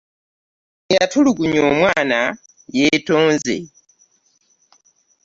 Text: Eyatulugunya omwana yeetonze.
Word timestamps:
Eyatulugunya 0.91 1.59
omwana 1.71 2.19
yeetonze. 2.77 3.57